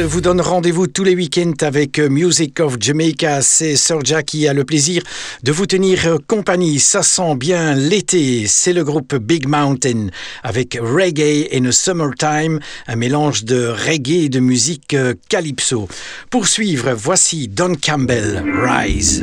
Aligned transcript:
Vous 0.00 0.20
donne 0.20 0.40
rendez-vous 0.40 0.86
tous 0.86 1.04
les 1.04 1.14
week-ends 1.14 1.52
avec 1.60 1.98
euh, 1.98 2.08
Music 2.08 2.60
of 2.60 2.76
Jamaica. 2.80 3.42
C'est 3.42 3.76
Sorja 3.76 4.22
qui 4.22 4.48
a 4.48 4.54
le 4.54 4.64
plaisir 4.64 5.02
de 5.42 5.52
vous 5.52 5.66
tenir 5.66 6.06
euh, 6.06 6.16
compagnie. 6.26 6.78
Ça 6.78 7.02
sent 7.02 7.34
bien 7.34 7.74
l'été. 7.74 8.46
C'est 8.46 8.72
le 8.72 8.84
groupe 8.84 9.14
Big 9.16 9.46
Mountain 9.46 10.06
avec 10.42 10.78
Reggae 10.80 11.46
the 11.50 11.70
Summertime, 11.72 12.60
un 12.86 12.96
mélange 12.96 13.44
de 13.44 13.66
reggae 13.66 14.24
et 14.24 14.28
de 14.28 14.40
musique 14.40 14.94
euh, 14.94 15.14
calypso. 15.28 15.88
Pour 16.30 16.46
suivre, 16.46 16.92
voici 16.92 17.48
Don 17.48 17.74
Campbell, 17.74 18.42
Rise. 18.64 19.22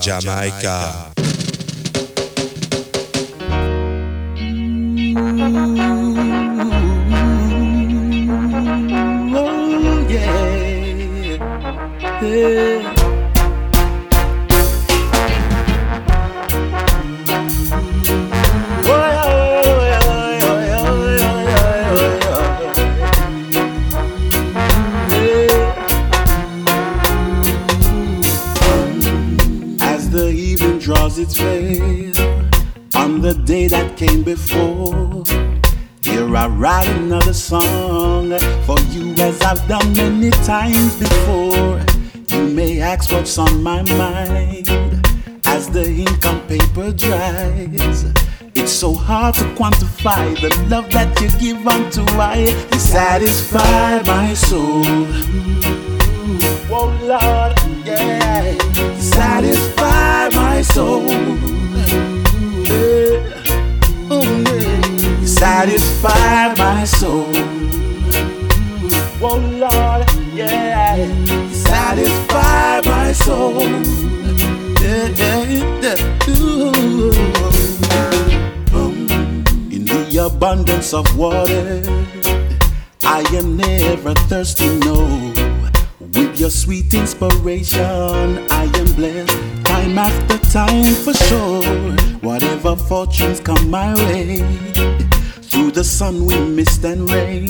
Jamaica. 0.00 1.15
On 43.38 43.62
my 43.62 43.82
mind 43.82 44.68
as 45.44 45.68
the 45.68 45.84
ink 45.84 46.24
on 46.24 46.40
paper 46.48 46.90
dries. 46.92 48.04
It's 48.54 48.72
so 48.72 48.94
hard 48.94 49.34
to 49.34 49.44
quantify 49.54 50.34
the 50.40 50.48
love 50.68 50.90
that 50.92 51.20
you 51.20 51.28
give 51.38 51.66
unto 51.66 52.02
I. 52.18 52.46
You 52.72 52.78
satisfy 52.78 54.02
my 54.02 54.32
soul. 54.32 54.84
Oh 56.70 56.88
Lord, 57.02 57.86
yeah. 57.86 58.52
You 58.74 59.00
satisfy 59.00 60.28
my 60.30 60.62
soul. 60.62 61.04
Oh 64.08 64.24
yeah. 64.46 65.20
You 65.20 65.26
satisfy 65.26 66.54
my 66.54 66.84
soul. 66.84 67.35
Soul. 73.16 73.68
Yeah, 74.82 75.08
yeah, 75.20 75.42
yeah. 75.82 76.28
Ooh. 76.28 77.12
In 79.74 79.84
the 79.84 80.28
abundance 80.30 80.92
of 80.92 81.06
water, 81.16 81.82
I 83.04 83.20
am 83.34 83.56
never 83.56 84.14
thirsty, 84.28 84.68
no. 84.80 85.32
With 86.00 86.38
your 86.38 86.50
sweet 86.50 86.92
inspiration, 86.94 88.46
I 88.50 88.64
am 88.80 88.92
blessed 88.94 89.64
time 89.64 89.98
after 89.98 90.38
time 90.50 90.94
for 91.04 91.14
sure. 91.14 91.96
Whatever 92.20 92.76
fortunes 92.76 93.40
come 93.40 93.70
my 93.70 93.94
way, 93.94 94.38
through 95.50 95.70
the 95.72 95.84
sun, 95.84 96.26
wind, 96.26 96.56
mist, 96.56 96.84
and 96.84 97.10
rain 97.10 97.48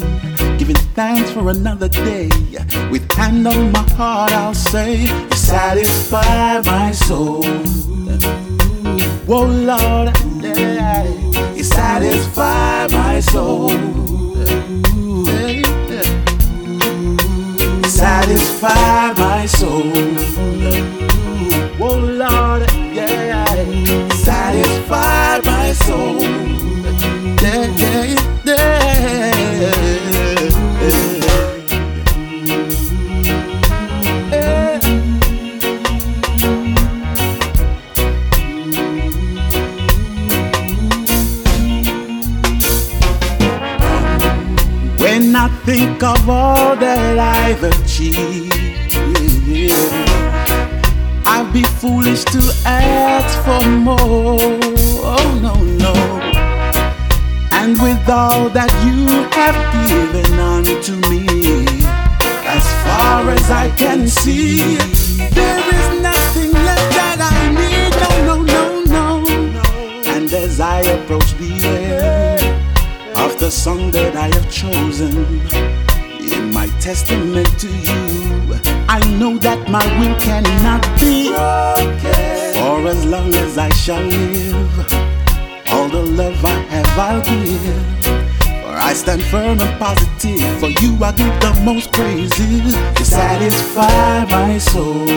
giving 0.57 0.75
thanks 0.95 1.29
for 1.31 1.49
another 1.49 1.87
day. 1.87 2.29
With 2.91 3.09
hand 3.13 3.47
on 3.47 3.71
my 3.71 3.87
heart, 3.91 4.31
I'll 4.31 4.53
say, 4.53 5.07
satisfy 5.47 6.59
my 6.65 6.91
soul. 6.91 7.41
Whoa, 9.25 9.45
Lord. 9.45 10.09
You 11.55 11.63
satisfy 11.63 12.87
my 12.87 13.21
soul. 13.21 13.69
Satisfy 17.87 19.13
my 19.23 19.45
soul. 19.45 19.93
Whoa, 21.79 21.97
Lord, 22.23 22.63
yeah. 22.93 24.09
Satisfy 24.27 25.39
my 25.45 25.71
soul. 25.85 26.23
Yeah, 27.41 27.65
yeah. 27.77 28.06
I've 47.19 47.63
achieved. 47.63 48.53
I'd 51.25 51.49
be 51.53 51.63
foolish 51.63 52.23
to 52.25 52.41
ask 52.65 53.39
for 53.43 53.69
more. 53.69 54.37
Oh, 54.39 55.39
no, 55.41 55.55
no. 55.83 55.93
And 57.51 57.81
with 57.81 58.09
all 58.09 58.49
that 58.49 58.71
you 58.85 59.07
have 59.37 59.57
given 59.87 60.39
unto 60.39 60.95
me, 61.09 61.65
as 62.45 62.65
far 62.85 63.29
as 63.29 63.49
I 63.49 63.69
can 63.71 64.07
see, 64.07 64.77
there 65.29 65.63
is 65.79 66.01
nothing 66.01 66.51
left 66.51 66.89
that 66.99 67.19
I 67.19 67.49
need. 67.59 67.93
No, 68.25 68.41
no, 68.43 68.83
no, 68.85 69.23
no. 69.45 69.65
And 70.05 70.31
as 70.31 70.59
I 70.59 70.81
approach 70.81 71.33
the 71.37 71.51
end 71.65 73.17
of 73.17 73.39
the 73.39 73.49
song 73.51 73.91
that 73.91 74.15
I 74.15 74.27
have 74.27 74.49
chosen 74.51 75.76
my 76.67 76.79
testament 76.79 77.47
to 77.59 77.67
you. 77.67 78.59
I 78.89 78.99
know 79.19 79.37
that 79.39 79.69
my 79.69 79.85
will 79.99 80.15
cannot 80.19 80.81
be 80.99 81.29
broken. 81.29 82.53
For 82.53 82.87
as 82.87 83.05
long 83.05 83.33
as 83.35 83.57
I 83.57 83.69
shall 83.69 84.01
live, 84.01 84.91
all 85.69 85.89
the 85.89 86.01
love 86.01 86.43
I 86.43 86.57
have 86.73 86.99
I'll 86.99 87.21
give. 87.21 88.03
For 88.63 88.75
I 88.75 88.93
stand 88.93 89.23
firm 89.23 89.61
and 89.61 89.79
positive. 89.79 90.59
For 90.59 90.69
you, 90.81 90.97
I 91.03 91.11
give 91.11 91.39
the 91.41 91.61
most 91.63 91.91
praises. 91.91 92.75
You 92.99 93.05
satisfy 93.05 94.25
my 94.25 94.57
soul. 94.57 95.07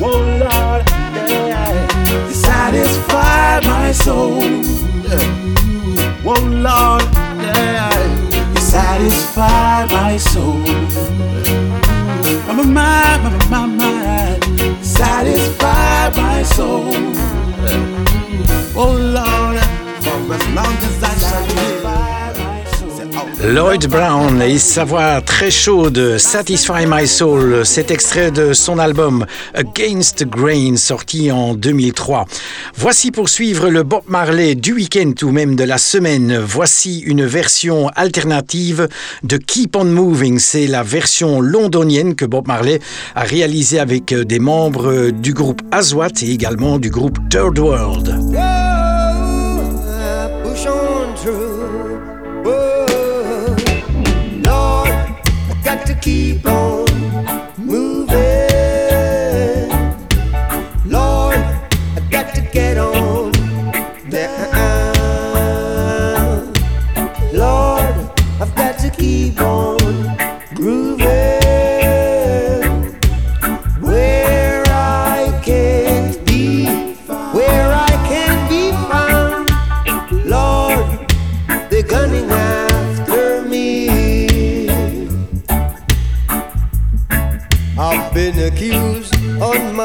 Oh 0.00 0.20
Lord, 0.42 0.82
yeah. 1.28 2.28
You 2.28 2.34
satisfy 2.34 3.60
my 3.64 3.92
soul. 3.92 4.42
Oh 6.26 6.40
Lord, 6.42 7.02
satisfy 8.94 9.86
my 9.86 10.16
soul. 10.16 10.58
My 12.46 12.62
mind, 12.62 13.24
my 13.24 13.30
mind, 13.30 13.50
my 13.50 13.66
mind. 13.66 14.84
Satisfy 14.84 16.10
my 16.10 16.42
soul. 16.44 16.94
Oh 18.76 18.94
Lord, 19.16 19.58
for 20.04 20.34
as 20.34 20.46
long 20.54 20.76
as 20.88 21.02
I 21.02 21.14
shall 21.18 21.46
live. 21.56 22.03
Lloyd 23.42 23.86
Brown 23.88 24.40
et 24.40 24.58
sa 24.58 24.84
voix 24.84 25.20
très 25.20 25.50
chaude, 25.50 26.16
Satisfy 26.18 26.86
My 26.86 27.06
Soul, 27.06 27.66
cet 27.66 27.90
extrait 27.90 28.30
de 28.30 28.54
son 28.54 28.78
album 28.78 29.26
Against 29.54 30.24
Grain 30.24 30.76
sorti 30.76 31.30
en 31.30 31.54
2003. 31.54 32.24
Voici 32.76 33.10
pour 33.10 33.28
suivre 33.28 33.68
le 33.68 33.82
Bob 33.82 34.04
Marley 34.08 34.54
du 34.54 34.72
week-end 34.72 35.12
ou 35.22 35.30
même 35.30 35.56
de 35.56 35.64
la 35.64 35.78
semaine. 35.78 36.38
Voici 36.38 37.00
une 37.00 37.26
version 37.26 37.88
alternative 37.96 38.88
de 39.22 39.36
Keep 39.36 39.76
On 39.76 39.84
Moving. 39.84 40.38
C'est 40.38 40.66
la 40.66 40.82
version 40.82 41.40
londonienne 41.40 42.14
que 42.14 42.24
Bob 42.24 42.48
Marley 42.48 42.80
a 43.14 43.24
réalisée 43.24 43.78
avec 43.78 44.14
des 44.14 44.38
membres 44.38 45.10
du 45.10 45.34
groupe 45.34 45.60
Aswat 45.70 46.22
et 46.22 46.30
également 46.30 46.78
du 46.78 46.90
groupe 46.90 47.18
Third 47.28 47.58
World. 47.58 48.63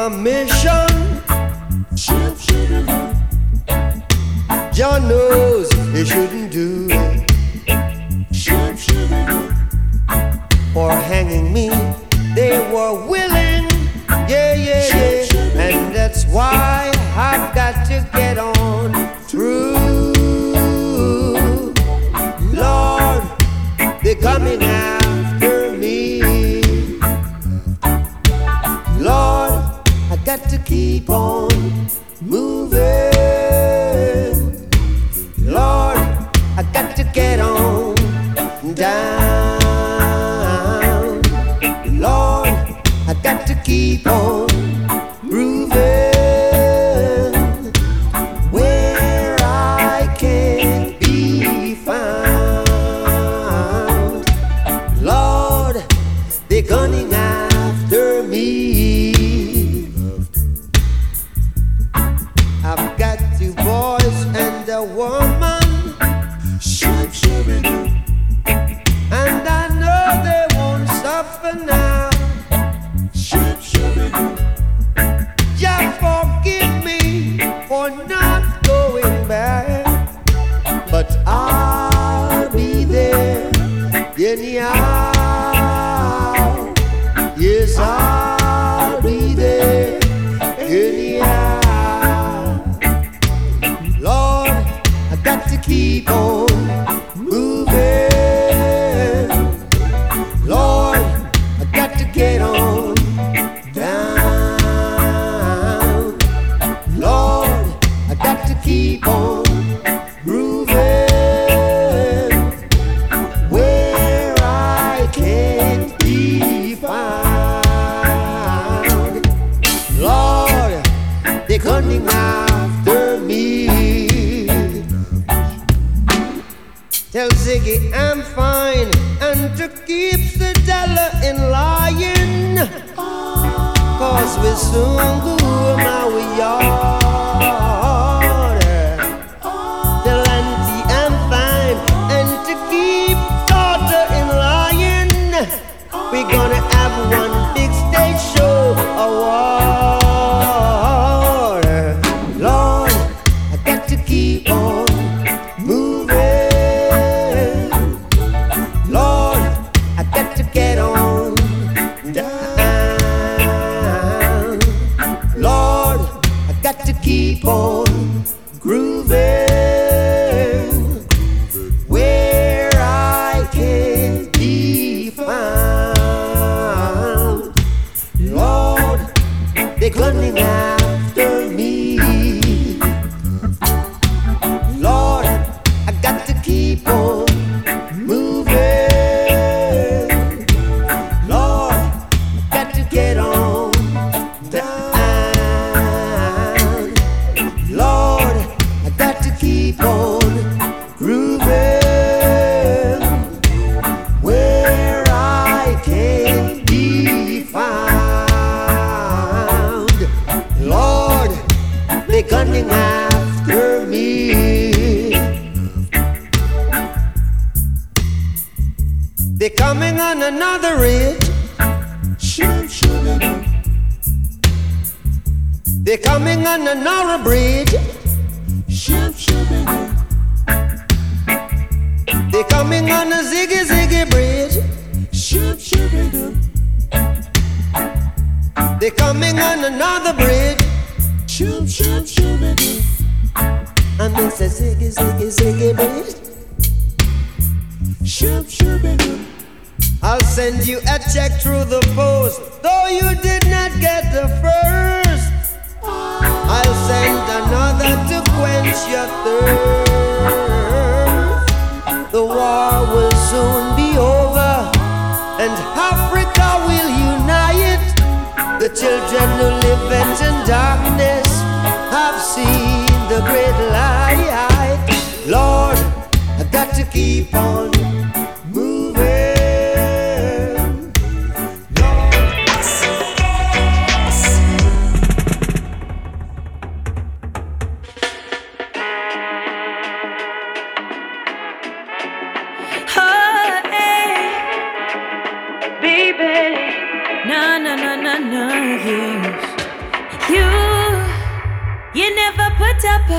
My 0.00 0.08
mission. 0.08 0.88
John 4.72 5.08
knows 5.08 5.70
he 5.92 6.04
shouldn't 6.06 6.50
do 6.50 6.86
it. 6.90 7.30
For 10.72 10.90
hanging 10.90 11.52
me, 11.52 11.68
they 12.34 12.56
were 12.72 12.94
willing. 13.06 13.68
Yeah, 14.28 14.54
yeah, 14.54 14.86
yeah. 14.88 15.66
And 15.66 15.94
that's 15.94 16.24
why 16.26 16.90
I've 17.14 17.54
got 17.54 17.84
to 17.88 18.08
get 18.14 18.38
on 18.38 18.59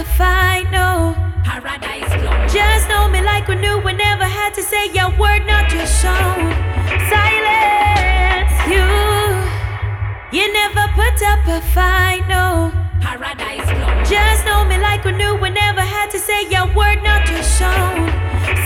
a 0.01 0.03
fight, 0.03 0.65
no. 0.71 1.15
Paradise 1.43 2.09
Just 2.51 2.89
know 2.89 3.07
me 3.09 3.21
like 3.21 3.47
we 3.47 3.55
knew 3.55 3.77
we 3.79 3.93
never 3.93 4.25
had 4.25 4.53
to 4.55 4.63
say 4.63 4.89
your 4.93 5.09
word, 5.17 5.45
not 5.45 5.71
your 5.71 5.85
song. 5.85 6.39
Silence, 7.11 8.55
you. 8.71 8.87
You 10.37 10.51
never 10.53 10.85
put 10.99 11.17
up 11.31 11.41
a 11.47 11.61
fight, 11.73 12.23
no. 12.27 12.71
Paradise 13.01 13.69
Just 14.09 14.45
know 14.45 14.65
me 14.65 14.77
like 14.77 15.03
we 15.03 15.11
knew 15.11 15.35
we 15.35 15.49
never 15.49 15.81
had 15.81 16.09
to 16.11 16.19
say 16.19 16.49
your 16.49 16.67
word, 16.73 17.03
not 17.03 17.29
your 17.29 17.43
song. 17.43 18.09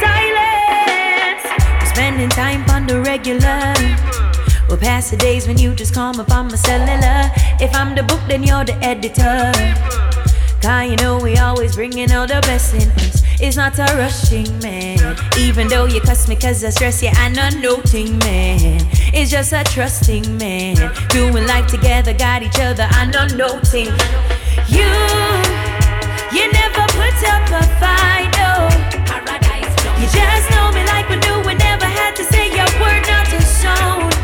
Silence. 0.03 1.43
Spending 1.89 2.29
time 2.29 2.63
on 2.69 2.87
the 2.87 3.01
regular. 3.01 4.24
We'll 4.67 4.77
pass 4.77 5.11
the 5.11 5.17
days 5.17 5.47
when 5.47 5.57
you 5.57 5.75
just 5.75 5.93
call 5.93 6.13
me 6.13 6.23
on 6.31 6.47
my 6.47 6.55
cellular. 6.55 7.31
If 7.59 7.75
I'm 7.75 7.95
the 7.95 8.03
book, 8.03 8.21
then 8.27 8.43
you're 8.43 8.65
the 8.65 8.75
editor. 8.83 9.51
Cause 10.61 10.89
you 10.89 10.95
know 10.97 11.19
we 11.19 11.37
always 11.37 11.75
bringing 11.75 12.11
all 12.11 12.25
the 12.25 12.41
best 12.41 12.73
in 12.73 12.89
us. 12.91 13.21
It's 13.39 13.57
not 13.57 13.77
a 13.77 13.85
rushing 13.97 14.57
man. 14.59 14.97
Even 15.37 15.67
though 15.67 15.85
you 15.85 16.01
cuss 16.01 16.27
me 16.27 16.35
cause 16.35 16.63
I 16.63 16.71
stress 16.71 17.03
you, 17.03 17.09
I'm 17.13 17.33
not 17.33 17.55
noting 17.57 18.17
man. 18.19 18.81
It's 19.13 19.29
just 19.29 19.53
a 19.53 19.63
trusting 19.63 20.37
man. 20.37 20.75
Doing 21.09 21.45
life 21.45 21.67
together, 21.67 22.13
got 22.13 22.41
each 22.41 22.59
other, 22.59 22.87
I'm 22.91 23.11
not 23.11 23.35
noting. 23.35 23.93
You, 24.67 24.89
you 26.33 26.51
never 26.51 26.83
put 26.97 27.17
up 27.29 27.45
a 27.53 27.63
fight, 27.77 28.31
no. 28.41 28.95
You 30.01 30.07
just 30.11 30.49
know 30.49 30.71
me 30.71 30.83
like 30.85 31.07
we 31.09 31.17
knew 31.17 31.45
we 31.45 31.53
never 31.55 31.85
had 31.85 32.15
to 32.15 32.23
say 32.23 32.47
your 32.49 32.65
word 32.81 33.05
not 33.07 33.25
to 33.27 33.41
sound. 33.41 34.14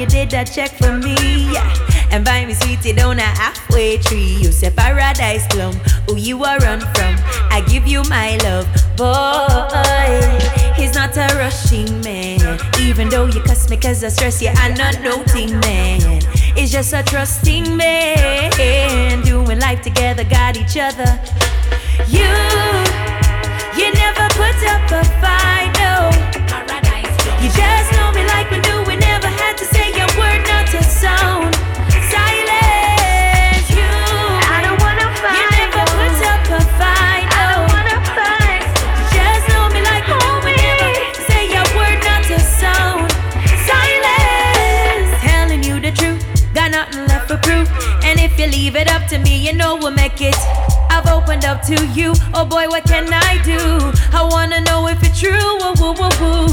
You 0.00 0.06
did 0.06 0.30
that 0.30 0.44
check 0.44 0.70
for 0.70 0.96
me? 0.96 1.14
Yeah. 1.52 2.08
And 2.10 2.24
buy 2.24 2.46
me 2.46 2.54
sweetie 2.54 2.94
down 2.94 3.18
a 3.18 3.22
halfway 3.22 3.98
tree. 3.98 4.38
You 4.40 4.50
say 4.50 4.70
paradise 4.70 5.46
plum, 5.48 5.74
who 6.08 6.16
you 6.16 6.42
are 6.42 6.58
run 6.58 6.80
from. 6.80 7.14
I 7.52 7.62
give 7.68 7.86
you 7.86 8.02
my 8.04 8.38
love, 8.38 8.66
boy. 8.96 10.72
He's 10.74 10.94
not 10.94 11.14
a 11.18 11.28
rushing 11.36 12.00
man. 12.00 12.40
Even 12.80 13.10
though 13.10 13.26
you 13.26 13.42
cuss 13.42 13.68
me 13.68 13.76
cause 13.76 14.02
I 14.02 14.08
stress 14.08 14.40
you, 14.40 14.48
I'm 14.54 14.72
not 14.74 15.02
noting 15.02 15.60
man. 15.60 16.00
It's 16.56 16.72
just 16.72 16.94
a 16.94 17.02
trusting 17.02 17.76
man. 17.76 19.22
Doing 19.22 19.58
life 19.58 19.82
together, 19.82 20.24
got 20.24 20.56
each 20.56 20.78
other. 20.78 21.12
You, 22.08 22.30
you 23.76 23.92
never 23.92 24.26
put 24.32 24.56
up 24.64 24.90
a 24.96 25.04
fight, 25.20 25.70
no. 25.76 26.10
You 27.42 27.48
just 27.52 27.92
know 27.92 28.12
me 28.12 28.24
like 28.26 28.50
we 28.50 28.58
knew 28.60 28.82
we 28.84 28.89
never 28.89 28.89
had 28.89 28.89
to 30.10 30.16
say 30.16 30.20
word 30.20 30.42
not 30.48 30.66
to 30.66 30.82
sound. 30.82 31.54
Silence, 32.10 33.70
you. 33.70 33.90
I 34.50 34.60
don't 34.64 34.80
wanna 34.80 35.08
fight. 35.20 35.36
You 35.36 35.44
never 35.58 35.84
put 35.90 36.26
up 36.26 36.42
a 36.50 36.60
fight. 36.78 37.26
I 37.30 37.42
don't 37.54 37.68
wanna 37.70 37.98
fight. 38.14 38.64
You 38.98 39.20
just 39.20 39.48
know 39.48 39.68
me 39.70 39.80
like 39.82 40.06
we 40.06 40.14
we 40.44 40.52
never 40.56 40.90
say 41.26 41.46
a 41.54 41.62
word 41.76 41.98
not 42.04 42.24
to 42.24 42.38
sound. 42.40 43.10
Silence, 43.66 45.22
telling 45.22 45.62
you 45.62 45.80
the 45.80 45.92
truth, 45.92 46.54
got 46.54 46.70
nothing 46.72 47.06
left 47.06 47.28
for 47.28 47.36
proof. 47.38 47.68
And 48.04 48.18
if 48.20 48.38
you 48.38 48.46
leave 48.46 48.76
it 48.76 48.88
up 48.90 49.06
to 49.08 49.18
me, 49.18 49.36
you 49.36 49.52
know 49.52 49.76
we'll 49.76 49.92
make 49.92 50.20
it. 50.20 50.36
I've 50.90 51.06
opened 51.06 51.44
up 51.44 51.62
to 51.62 51.86
you. 51.88 52.14
Oh 52.34 52.44
boy, 52.44 52.68
what 52.68 52.84
can 52.84 53.12
I 53.12 53.40
do? 53.44 53.92
I 54.12 54.22
wanna 54.28 54.60
know 54.62 54.88
if 54.88 55.02
it's 55.02 55.20
true. 55.20 55.58
Woo, 55.60 55.92
woo, 55.94 56.10
woo, 56.20 56.49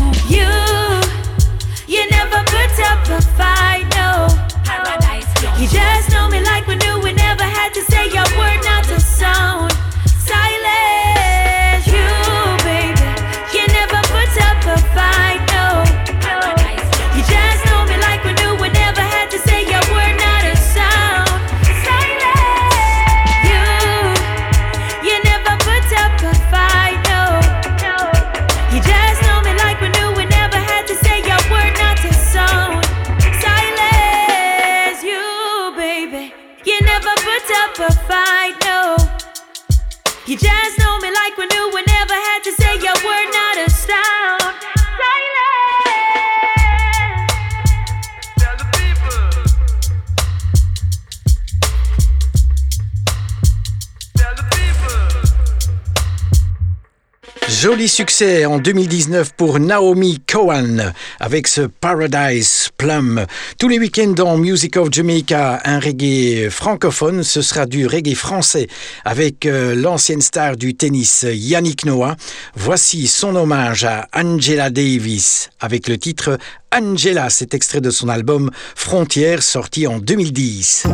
Succès 57.88 58.46
en 58.46 58.60
2019 58.60 59.34
pour 59.36 59.60
Naomi 59.60 60.20
Cohen 60.20 60.94
avec 61.20 61.48
ce 61.48 61.62
Paradise 61.62 62.70
Plum. 62.78 63.26
Tous 63.60 63.68
les 63.68 63.80
week-ends 63.80 64.12
dans 64.12 64.38
Music 64.38 64.78
of 64.78 64.90
Jamaica, 64.92 65.62
un 65.64 65.80
reggae 65.80 66.50
francophone, 66.50 67.24
ce 67.24 67.42
sera 67.42 67.66
du 67.66 67.88
reggae 67.88 68.16
français 68.16 68.68
avec 69.06 69.46
euh, 69.46 69.76
l'ancienne 69.76 70.22
star 70.22 70.58
du 70.58 70.76
tennis 70.76 71.26
Yannick 71.30 71.86
Noah. 71.86 72.16
Voici 72.56 73.08
son 73.08 73.36
hommage 73.36 73.86
à 73.86 74.08
Angela 74.14 74.70
Davis 74.70 75.50
avec 75.60 75.88
le 75.88 75.98
titre 75.98 76.38
Angela, 76.74 77.30
cet 77.30 77.54
extrait 77.54 77.82
de 77.82 77.90
son 77.90 78.10
album 78.10 78.52
Frontières 78.76 79.44
sorti 79.44 79.88
en 79.88 80.00
2010. 80.00 80.88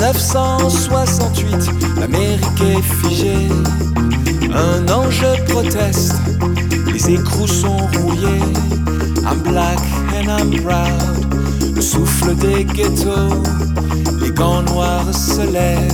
1968, 0.00 2.00
l'Amérique 2.00 2.62
est 2.62 2.80
figée. 2.80 3.48
Un 4.50 4.88
ange 4.90 5.26
proteste, 5.46 6.14
les 6.90 7.10
écrous 7.10 7.46
sont 7.46 7.76
rouillés. 7.98 8.40
I'm 9.26 9.42
black 9.42 9.78
and 10.14 10.30
I'm 10.30 10.50
proud. 10.62 11.26
Le 11.76 11.82
souffle 11.82 12.34
des 12.36 12.64
ghettos, 12.64 13.42
les 14.22 14.30
gants 14.30 14.62
noirs 14.62 15.14
se 15.14 15.42
lèvent. 15.42 15.92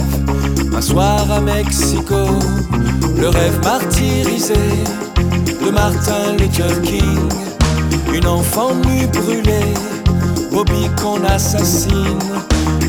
Un 0.73 0.81
soir 0.81 1.29
à 1.29 1.41
Mexico, 1.41 2.29
le 3.19 3.29
rêve 3.29 3.59
martyrisé 3.65 4.55
de 5.65 5.71
Martin 5.73 6.37
Luther 6.39 6.81
King. 6.83 7.29
Une 8.15 8.29
enfant 8.29 8.73
nue 8.87 9.09
brûlée, 9.09 9.75
Bobby 10.53 10.89
qu'on 10.97 11.25
assassine. 11.25 12.21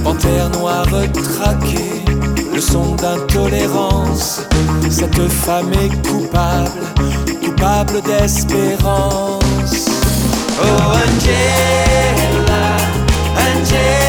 Panthère 0.08 0.50
noire 0.52 0.88
traquée, 1.12 2.06
le 2.54 2.62
son 2.62 2.96
d'intolérance. 2.96 4.42
Cette 4.90 5.28
femme 5.28 5.70
est 5.74 6.08
coupable, 6.08 6.72
coupable 7.44 8.02
d'espérance. 8.04 9.90
Oh 10.62 10.82
Angela, 10.94 12.78
Angela, 13.36 14.07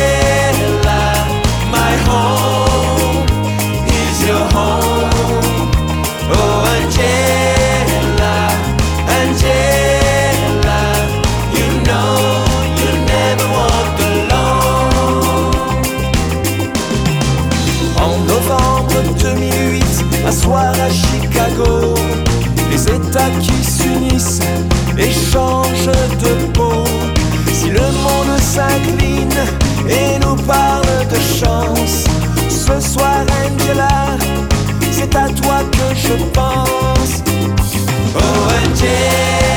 Les 22.70 22.84
États 22.84 23.30
qui 23.40 23.64
s'unissent 23.64 24.40
échange 24.96 25.86
de 25.86 26.52
peau. 26.52 26.84
Si 27.52 27.70
le 27.70 27.80
monde 27.80 28.38
s'incline 28.40 29.40
et 29.88 30.18
nous 30.20 30.36
parle 30.36 31.06
de 31.10 31.18
chance, 31.40 32.04
ce 32.48 32.80
soir 32.80 33.24
Angela, 33.44 34.16
c'est 34.90 35.14
à 35.16 35.28
toi 35.28 35.60
que 35.72 35.94
je 35.94 36.14
pense. 36.32 37.22
Oh 38.14 38.20
Angela, 38.20 39.47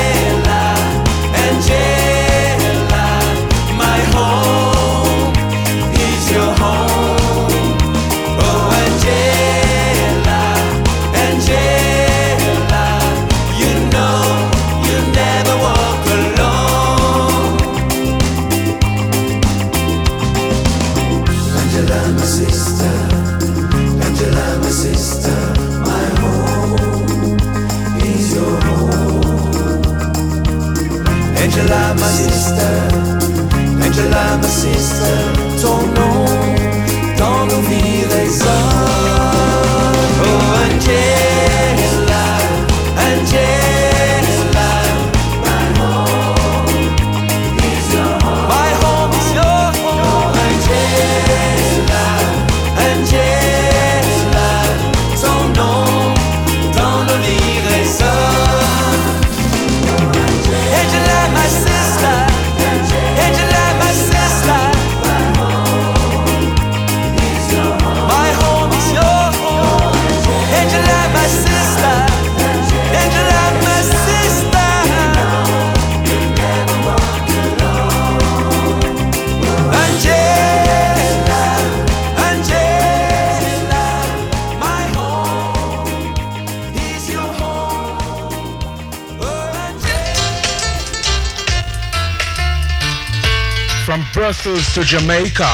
to 94.73 94.83
Jamaica, 94.85 95.49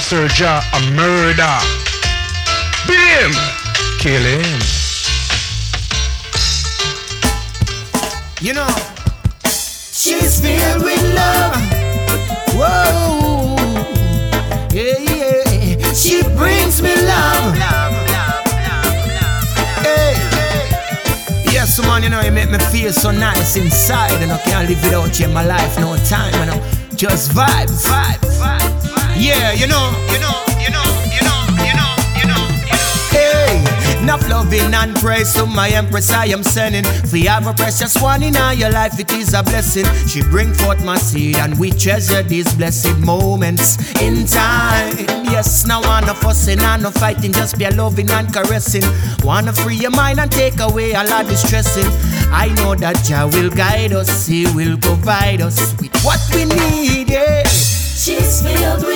Serja 0.00 0.60
a 0.72 0.90
murder. 0.92 1.58
Beat 2.88 2.98
him, 2.98 3.32
kill 4.00 4.22
him. 4.22 4.60
You 8.40 8.54
know, 8.54 8.68
she's 9.44 10.40
filled 10.40 10.82
with 10.82 11.14
love. 11.14 11.54
Whoa, 12.56 13.56
yeah, 14.72 14.98
yeah. 14.98 15.92
She 15.92 16.22
brings 16.36 16.82
me 16.82 16.96
love. 16.96 17.54
Hey. 19.84 20.16
Yes, 21.52 21.78
man, 21.82 22.02
you 22.02 22.08
know, 22.08 22.20
you 22.22 22.32
make 22.32 22.50
me 22.50 22.58
feel 22.58 22.92
so 22.92 23.12
nice 23.12 23.56
inside, 23.56 24.20
and 24.20 24.32
I 24.32 24.38
can't 24.38 24.68
live 24.68 24.82
without 24.82 25.20
you 25.20 25.26
in 25.26 25.32
my 25.32 25.44
life, 25.44 25.78
no 25.78 25.96
time, 26.08 26.34
you 26.40 26.46
know. 26.46 26.75
Just 26.96 27.32
vibes, 27.32 27.84
vibes, 27.84 28.40
vibes. 28.40 29.16
Yeah, 29.18 29.52
you 29.52 29.66
know, 29.66 29.92
you 30.10 30.18
know, 30.18 30.32
you 30.58 30.70
know, 30.70 30.82
you 31.12 31.20
know, 31.20 31.44
you 31.60 31.74
know, 31.76 31.92
you 32.16 32.26
know. 32.26 32.48
Hey, 33.10 34.02
enough 34.02 34.26
loving 34.30 34.72
and 34.72 34.96
praise 34.96 35.34
to 35.34 35.44
my 35.44 35.68
empress 35.68 36.10
I 36.10 36.26
am 36.26 36.42
sending. 36.42 36.84
For 36.84 37.18
you 37.18 37.28
have 37.28 37.46
a 37.46 37.52
precious 37.52 38.00
one 38.00 38.22
in 38.22 38.34
all 38.38 38.54
your 38.54 38.70
life, 38.70 38.98
it 38.98 39.12
is 39.12 39.34
a 39.34 39.42
blessing. 39.42 39.84
She 40.08 40.22
bring 40.22 40.54
forth 40.54 40.82
my 40.86 40.96
seed 40.96 41.36
and 41.36 41.58
we 41.58 41.70
treasure 41.70 42.22
these 42.22 42.50
blessed 42.54 42.96
moments 43.00 43.76
in 44.00 44.24
time. 44.26 44.96
Yes, 45.26 45.66
now 45.66 45.82
wanna 45.82 46.14
fussing 46.14 46.60
and 46.60 46.82
no 46.82 46.90
fighting, 46.90 47.32
just 47.34 47.58
be 47.58 47.68
loving 47.68 48.10
and 48.10 48.32
caressing. 48.32 48.84
Wanna 49.22 49.52
free 49.52 49.76
your 49.76 49.90
mind 49.90 50.18
and 50.18 50.32
take 50.32 50.60
away 50.60 50.92
a 50.92 51.04
lot 51.04 51.26
of 51.30 51.36
stressing. 51.36 51.92
I 52.32 52.48
know 52.56 52.74
that 52.76 52.96
Jah 53.04 53.28
will 53.30 53.50
guide 53.50 53.92
us, 53.92 54.26
He 54.26 54.46
will 54.54 54.78
provide 54.78 55.42
us 55.42 55.74
what 56.06 56.20
we 56.32 56.44
need. 56.44 57.10
Yeah. 57.10 57.42
She's 57.42 58.40
filled 58.40 58.86
with 58.86 58.95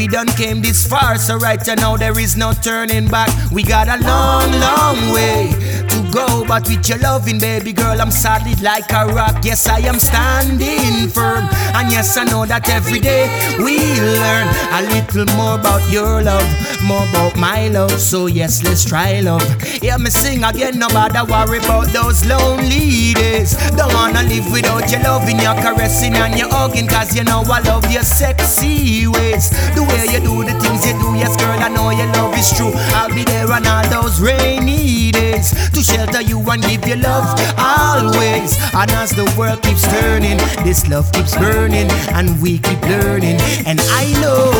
we 0.00 0.08
done 0.08 0.28
came 0.28 0.62
this 0.62 0.86
far, 0.86 1.16
so 1.18 1.36
right 1.36 1.60
now 1.76 1.94
there 1.94 2.18
is 2.18 2.34
no 2.34 2.54
turning 2.54 3.06
back. 3.06 3.28
We 3.52 3.62
got 3.62 3.86
a 3.86 4.02
long, 4.02 4.50
long 4.50 5.12
way 5.12 5.69
to 5.90 6.10
go. 6.10 6.44
But 6.46 6.66
with 6.68 6.88
your 6.88 6.98
loving, 6.98 7.38
baby 7.38 7.72
girl, 7.72 8.00
I'm 8.00 8.10
solid 8.10 8.60
like 8.62 8.90
a 8.92 9.06
rock. 9.06 9.44
Yes, 9.44 9.68
I 9.68 9.80
am 9.80 9.98
standing 9.98 11.08
firm. 11.08 11.48
And 11.74 11.90
yes, 11.90 12.16
I 12.16 12.24
know 12.24 12.46
that 12.46 12.68
every 12.70 13.00
day 13.00 13.26
we 13.58 13.76
learn 13.98 14.46
a 14.72 14.80
little 14.94 15.26
more 15.36 15.58
about 15.58 15.82
your 15.90 16.22
love, 16.22 16.48
more 16.82 17.04
about 17.10 17.36
my 17.36 17.68
love. 17.68 17.98
So 17.98 18.26
yes, 18.26 18.62
let's 18.64 18.84
try 18.84 19.20
love. 19.20 19.42
Hear 19.62 19.98
me 19.98 20.10
sing 20.10 20.44
again, 20.44 20.78
nobody 20.78 21.20
worry 21.30 21.58
about 21.58 21.88
those 21.88 22.24
lonely 22.26 23.14
days. 23.14 23.56
Don't 23.76 23.92
wanna 23.94 24.22
live 24.24 24.50
without 24.52 24.90
your 24.90 25.02
loving, 25.02 25.40
your 25.40 25.54
caressing 25.54 26.14
and 26.14 26.38
your 26.38 26.48
hugging, 26.50 26.86
cause 26.86 27.14
you 27.16 27.24
know 27.24 27.42
I 27.46 27.60
love 27.60 27.90
your 27.90 28.02
sexy 28.02 29.06
ways. 29.06 29.50
The 29.74 29.82
way 29.82 30.06
you 30.12 30.20
do 30.20 30.44
the 30.44 30.54
things 30.60 30.86
you 30.86 30.94
do, 30.98 31.14
yes, 31.18 31.34
girl, 31.36 31.49
I 31.60 31.68
know 31.68 31.90
your 31.90 32.06
love 32.14 32.36
is 32.38 32.50
true. 32.56 32.72
I'll 32.96 33.12
be 33.14 33.24
there 33.24 33.50
on 33.52 33.66
all 33.66 33.84
those 33.88 34.20
rainy 34.20 35.10
days 35.12 35.50
to 35.70 35.82
shelter 35.82 36.20
you 36.22 36.38
and 36.50 36.62
give 36.62 36.86
you 36.86 36.96
love 36.96 37.28
always. 37.58 38.56
And 38.74 38.90
as 38.92 39.10
the 39.10 39.24
world 39.38 39.62
keeps 39.62 39.86
turning, 39.86 40.38
this 40.64 40.88
love 40.88 41.10
keeps 41.12 41.36
burning, 41.36 41.90
and 42.16 42.40
we 42.42 42.58
keep 42.58 42.80
learning. 42.82 43.38
And 43.66 43.80
I 43.92 44.04
know, 44.20 44.50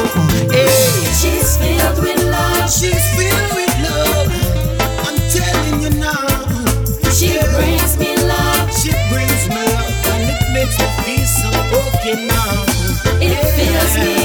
hey, 0.52 0.66
She's 1.20 1.56
filled 1.58 1.98
with 2.02 2.22
love. 2.30 2.70
She's 2.70 3.04
filled 3.16 3.52
with 3.56 3.74
love. 3.84 4.28
I'm 5.06 5.18
telling 5.34 5.82
you 5.82 5.90
now. 6.00 6.26
She 7.12 7.34
Yeah. 7.34 7.44
brings 7.56 7.98
me 7.98 8.16
love. 8.16 8.72
She 8.80 8.90
brings 9.12 9.42
me 9.48 9.62
love 9.74 10.06
and 10.12 10.22
it 10.32 10.40
makes 10.54 10.78
me 10.78 10.86
feel 11.04 11.26
so 11.26 11.50
okay 11.80 12.26
now. 12.26 12.64
It 13.20 13.36
fills 13.56 13.94
me 13.98 14.19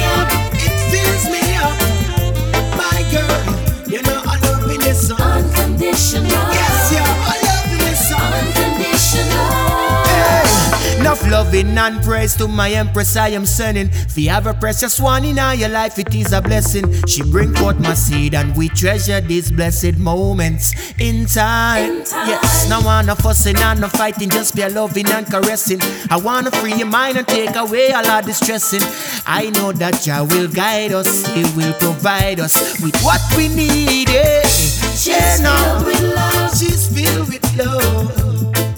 loving 11.29 11.77
and 11.77 12.01
praise 12.03 12.35
to 12.35 12.47
my 12.47 12.69
empress 12.71 13.15
I 13.17 13.29
am 13.29 13.45
sending. 13.45 13.89
If 13.91 14.17
you 14.17 14.29
have 14.29 14.47
a 14.47 14.53
precious 14.53 14.99
one 14.99 15.25
in 15.25 15.39
all 15.39 15.53
your 15.53 15.69
life, 15.69 15.97
it 15.99 16.13
is 16.15 16.31
a 16.33 16.41
blessing. 16.41 16.91
She 17.07 17.23
bring 17.23 17.53
forth 17.55 17.79
my 17.79 17.93
seed 17.93 18.33
and 18.35 18.55
we 18.55 18.69
treasure 18.69 19.21
these 19.21 19.51
blessed 19.51 19.97
moments 19.97 20.73
in 20.99 21.25
time. 21.25 21.97
In 21.97 22.03
time. 22.05 22.27
Yes, 22.29 22.69
no 22.69 22.79
wanna 22.81 23.15
fussing 23.15 23.57
and 23.57 23.81
no 23.81 23.88
fighting, 23.88 24.29
just 24.29 24.55
be 24.55 24.61
a 24.61 24.69
loving 24.69 25.07
and 25.11 25.25
caressing. 25.25 25.79
I 26.09 26.17
wanna 26.17 26.51
free 26.51 26.73
your 26.75 26.88
mind 26.88 27.17
and 27.17 27.27
take 27.27 27.55
away 27.55 27.91
all 27.91 28.05
our 28.07 28.21
distressing. 28.21 28.81
I 29.25 29.49
know 29.51 29.71
that 29.73 30.01
Jah 30.03 30.23
will 30.29 30.47
guide 30.47 30.91
us, 30.93 31.25
He 31.33 31.43
will 31.57 31.73
provide 31.73 32.39
us 32.39 32.79
with 32.81 32.95
what 33.03 33.21
we 33.35 33.47
need. 33.49 34.09
eh. 34.09 34.41
She's 34.47 35.07
Yeah, 35.07 35.38
no. 35.41 35.55
filled 35.55 35.85
with 35.85 36.15
love. 36.15 36.57
She's 36.57 36.88
filled 36.88 37.27
with 37.29 37.57
love. 37.57 38.74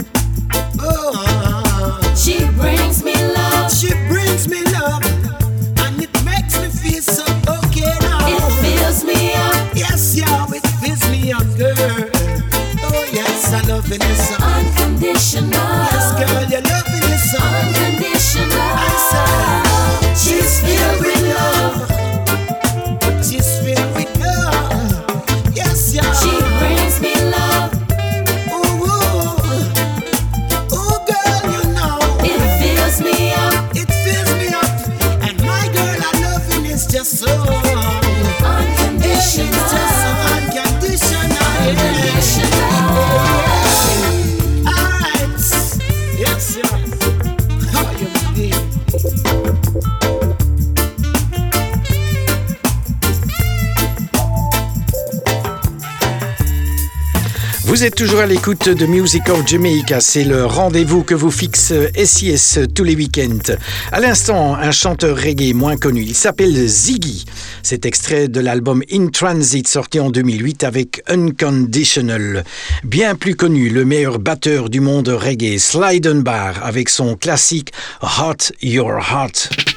Vous 57.78 57.84
êtes 57.84 57.94
toujours 57.94 58.22
à 58.22 58.26
l'écoute 58.26 58.70
de 58.70 58.88
Music 58.88 59.30
of 59.30 59.46
Jamaica, 59.48 60.02
c'est 60.02 60.24
le 60.24 60.48
rendez-vous 60.48 61.04
que 61.04 61.14
vous 61.14 61.30
fixe 61.30 61.72
SIS 61.96 62.58
tous 62.74 62.84
les 62.84 62.96
week-ends. 62.96 63.54
À 63.92 64.00
l'instant, 64.00 64.56
un 64.56 64.72
chanteur 64.72 65.16
reggae 65.16 65.54
moins 65.54 65.78
connu, 65.78 66.02
il 66.02 66.16
s'appelle 66.16 66.68
Ziggy. 66.68 67.26
C'est 67.62 67.86
extrait 67.86 68.30
de 68.30 68.40
l'album 68.40 68.82
In 68.92 69.10
Transit 69.10 69.68
sorti 69.68 70.00
en 70.00 70.10
2008 70.10 70.64
avec 70.64 71.04
Unconditional. 71.08 72.46
Bien 72.84 73.14
plus 73.14 73.36
connu, 73.36 73.70
le 73.70 73.86
meilleur 73.86 74.18
batteur 74.18 74.72
du 74.72 74.80
monde 74.80 75.10
reggae, 75.10 75.60
Sly 75.60 76.02
Dunbar, 76.02 76.64
avec 76.64 76.90
son 76.90 77.16
classique 77.16 77.74
Hot 78.02 78.56
Your 78.60 78.98
Heart. 79.08 79.77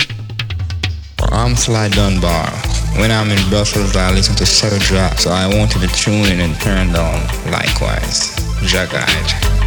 I'm 1.33 1.55
Sly 1.57 1.89
Dunbar. 1.91 2.51
When 2.99 3.11
I'm 3.11 3.31
in 3.31 3.49
Brussels, 3.49 3.97
I 3.97 4.11
listen 4.11 4.35
to 4.37 4.47
Surge 4.47 4.91
Rock, 4.91 5.19
so 5.19 5.31
I 5.31 5.47
wanted 5.47 5.81
to 5.81 5.89
tune 5.89 6.27
in 6.27 6.41
and 6.41 6.55
turn 6.61 6.89
on 6.97 7.27
likewise. 7.51 8.35
Jagite. 8.63 9.60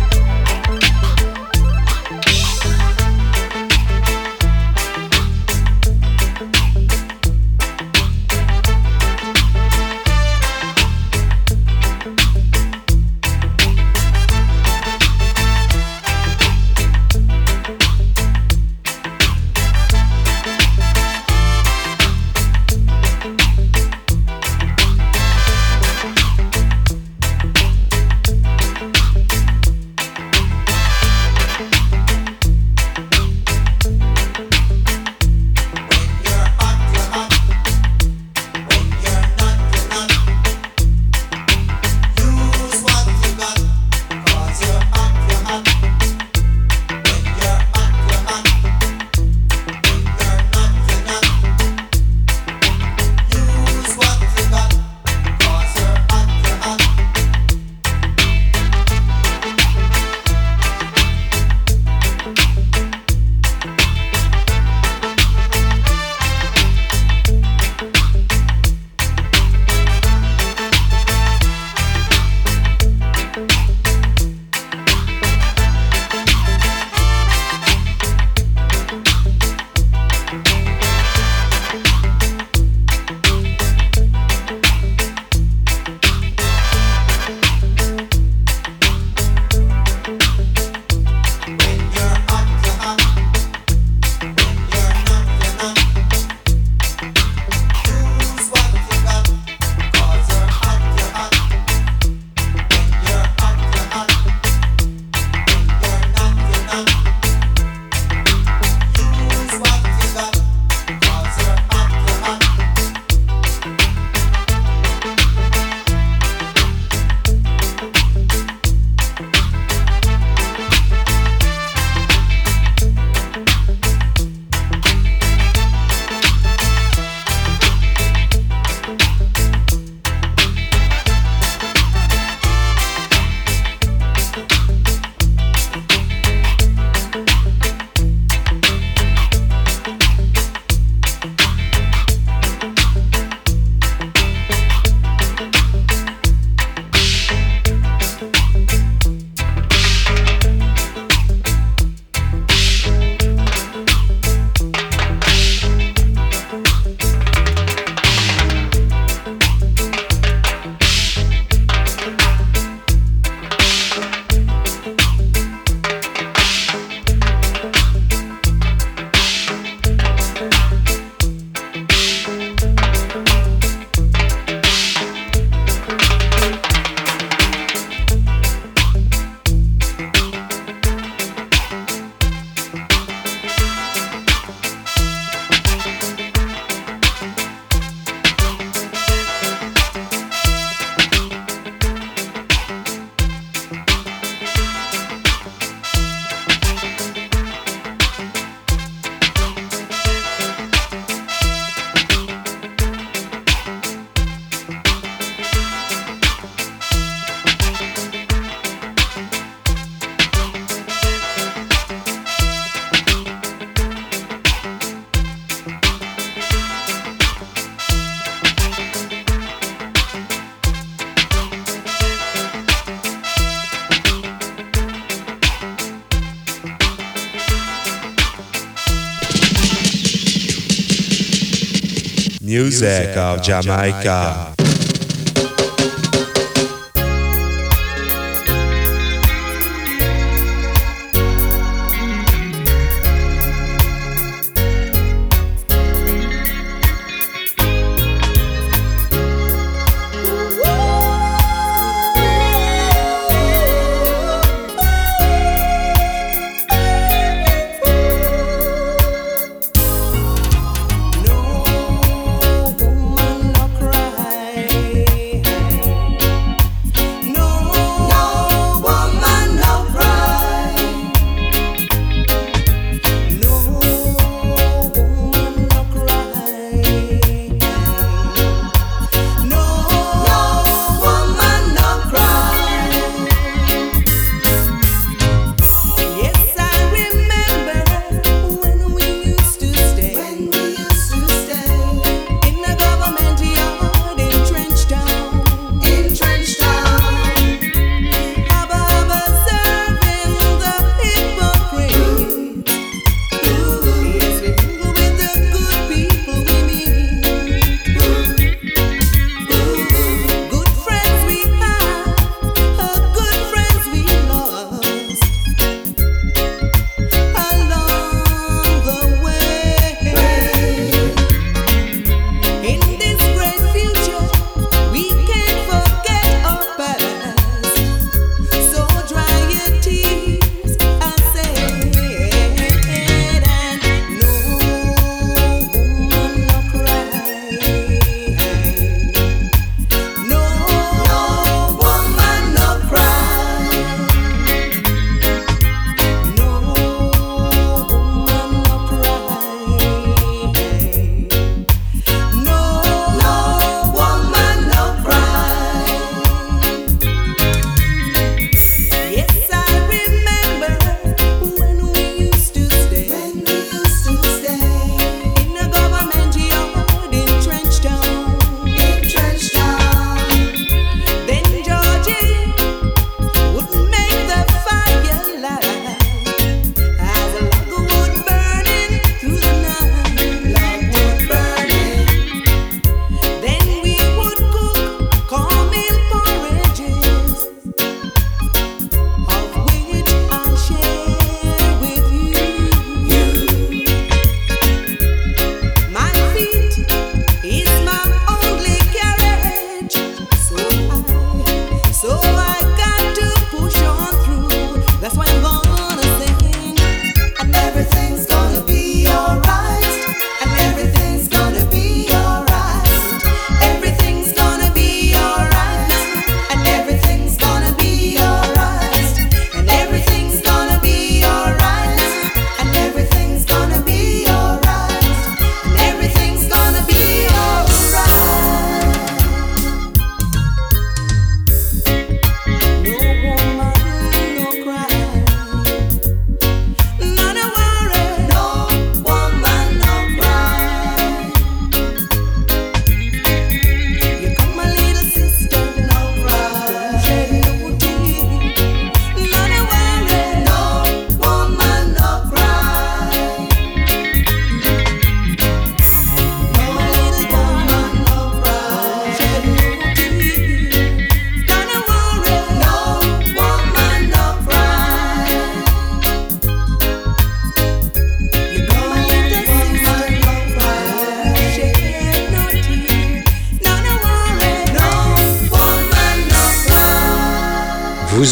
Music 232.83 233.17
of 233.17 233.41
Jamaica. 233.41 234.52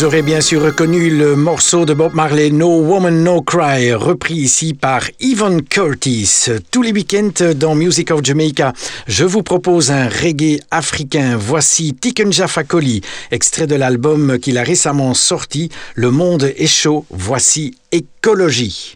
Vous 0.02 0.08
aurez 0.08 0.24
bien 0.24 0.42
sûr 0.42 0.64
reconnu 0.64 1.12
le 1.12 1.36
morceau 1.36 1.86
de 1.86 1.94
Bob 1.94 2.16
Marley 2.16 2.50
No 2.50 2.82
Woman 2.82 3.24
No 3.24 3.44
Cry, 3.44 3.94
repris 3.94 4.34
ici 4.34 4.74
par 4.74 5.04
Yvonne 5.20 5.62
Curtis. 5.62 6.48
Tous 6.72 6.82
les 6.82 6.92
week-ends 6.92 7.54
dans 7.56 7.76
Music 7.76 8.10
of 8.10 8.24
Jamaica, 8.24 8.74
je 9.06 9.26
vous 9.26 9.44
propose 9.44 9.92
un 9.92 10.10
reggae 10.10 10.60
africain. 10.72 11.38
Voici 11.38 11.94
Tiken 11.94 12.34
Jaffa 12.34 12.64
extrait 13.30 13.68
de 13.68 13.76
l'album 13.76 14.40
qu'il 14.40 14.58
a 14.58 14.64
récemment 14.64 15.14
sorti, 15.14 15.70
Le 15.94 16.10
monde 16.10 16.52
est 16.58 16.66
chaud. 16.66 17.06
Voici 17.12 17.76
Écologie. 17.92 18.96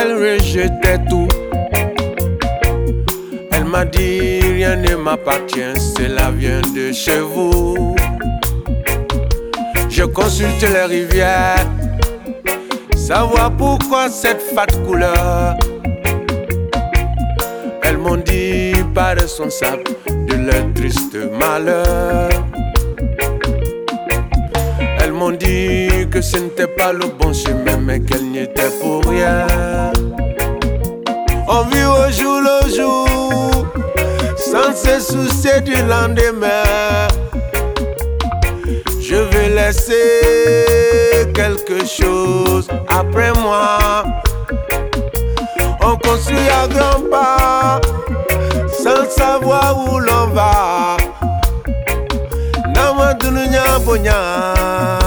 elle 0.00 0.12
rejetait 0.14 0.98
tout. 1.08 1.28
Elle 3.52 3.64
m'a 3.64 3.84
dit 3.84 4.40
rien 4.40 4.76
ne 4.76 4.94
m'appartient, 4.94 5.74
cela 5.96 6.30
vient 6.30 6.60
de 6.74 6.92
chez 6.92 7.20
vous. 7.20 7.96
Je 9.88 10.04
consulte 10.04 10.62
les 10.62 10.84
rivières, 10.84 11.66
savoir 12.96 13.50
pourquoi 13.56 14.08
cette 14.08 14.40
fat 14.40 14.66
couleur. 14.86 15.56
Elles 17.82 17.98
m'ont 17.98 18.16
dit 18.16 18.72
pas 18.94 19.14
responsable 19.14 19.84
de 20.28 20.34
leur 20.34 20.72
triste 20.74 21.16
malheur. 21.40 22.28
Elles 25.00 25.12
m'ont 25.12 25.30
dit 25.30 26.06
que 26.10 26.20
ce 26.20 26.36
n'était 26.38 26.66
pas 26.66 26.92
le 26.92 27.06
bon 27.18 27.32
chemin, 27.32 27.78
mais 27.78 28.00
qu'elles 28.00 28.26
n'y 28.30 28.46
étaient 28.58 28.70
pour 28.80 29.04
rien. 29.04 29.46
On 31.48 31.62
vit 31.64 31.84
au 31.84 32.10
jour 32.10 32.40
le 32.40 32.68
jour, 32.74 33.66
sans 34.36 34.74
se 34.74 35.00
soucier 35.00 35.60
du 35.60 35.76
lendemain. 35.82 37.08
Je 39.00 39.16
vais 39.16 39.48
laisser 39.48 41.26
quelque 41.34 41.86
chose 41.86 42.68
après 42.88 43.32
moi. 43.40 44.04
On 45.82 45.96
construit 45.96 46.48
à 46.62 46.66
grands 46.68 47.08
pas, 47.10 47.80
sans 48.70 49.08
savoir 49.08 49.76
où 49.86 49.98
l'on 49.98 50.26
va. 50.28 50.96
Nama 52.74 53.14
dununya 53.14 53.78
bonya, 53.84 54.97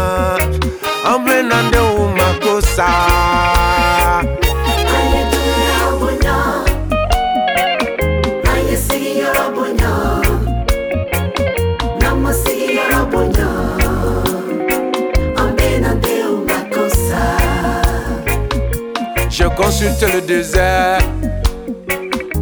consulte 19.62 20.06
le 20.14 20.22
désert 20.22 21.00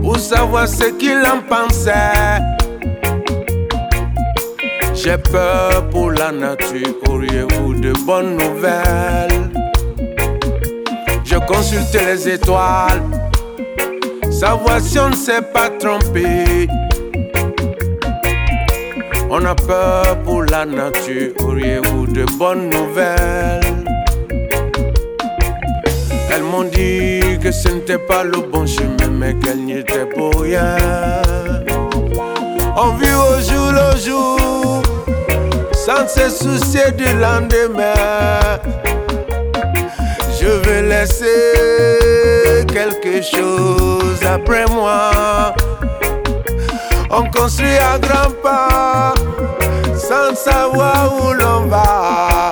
pour 0.01 0.17
savoir 0.17 0.67
ce 0.67 0.85
qu'il 0.85 1.21
en 1.25 1.41
pensait. 1.47 2.39
J'ai 4.93 5.17
peur 5.17 5.89
pour 5.89 6.11
la 6.11 6.31
nature, 6.31 6.95
auriez-vous 7.09 7.73
de 7.75 7.93
bonnes 8.05 8.37
nouvelles? 8.37 9.49
Je 11.23 11.37
consulte 11.45 11.93
les 11.93 12.29
étoiles, 12.29 13.01
savoir 14.31 14.79
si 14.79 14.97
on 14.99 15.09
ne 15.09 15.15
s'est 15.15 15.41
pas 15.53 15.69
trompé. 15.69 16.67
On 19.29 19.45
a 19.45 19.55
peur 19.55 20.17
pour 20.23 20.43
la 20.43 20.65
nature, 20.65 21.33
auriez-vous 21.43 22.07
de 22.07 22.25
bonnes 22.37 22.69
nouvelles? 22.69 23.78
Elles 26.31 26.43
m'ont 26.43 26.63
dit 26.63 27.39
que 27.41 27.51
ce 27.51 27.69
n'était 27.69 27.97
pas 27.97 28.23
le 28.23 28.41
bon 28.51 28.65
chemin, 28.67 29.09
mais 29.11 29.33
qu'elles 29.35 29.65
n'y 29.65 29.79
étaient 29.79 30.05
pour 30.05 30.41
rien. 30.41 30.75
On 32.77 32.93
vit 32.93 33.07
au 33.11 33.41
jour 33.41 33.71
le 33.71 33.97
jour, 33.97 34.83
sans 35.73 36.07
se 36.07 36.29
soucier 36.29 36.91
du 36.91 37.05
lendemain. 37.17 38.59
Je 40.39 40.47
vais 40.47 40.83
laisser 40.83 42.65
quelque 42.67 43.21
chose 43.21 44.19
après 44.23 44.65
moi. 44.67 45.53
On 47.09 47.23
construit 47.31 47.77
à 47.77 47.97
grands 47.97 48.31
pas, 48.43 49.13
sans 49.97 50.35
savoir 50.35 51.11
où 51.19 51.33
l'on 51.33 51.65
va. 51.65 52.51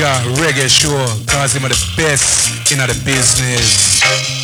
Serja 0.00 0.22
Reggae 0.40 0.66
Show 0.66 1.04
cause 1.26 1.52
him 1.52 1.66
are 1.66 1.68
the 1.68 1.92
best 1.94 2.72
in 2.72 2.78
the 2.78 2.86
business. 3.04 4.39